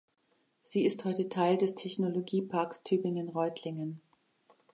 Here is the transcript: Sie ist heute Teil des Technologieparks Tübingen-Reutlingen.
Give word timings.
Sie 0.63 0.83
ist 0.83 1.05
heute 1.05 1.29
Teil 1.29 1.59
des 1.59 1.75
Technologieparks 1.75 2.81
Tübingen-Reutlingen. 2.81 4.01